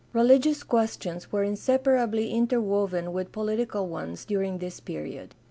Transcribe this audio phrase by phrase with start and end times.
[0.13, 5.35] Religious questions were inseparably interwoven with political ones during this period.